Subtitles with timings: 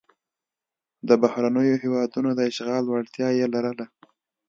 [1.07, 3.85] د بهرنیو هېوادونو د اشغال وړتیا یې لرله.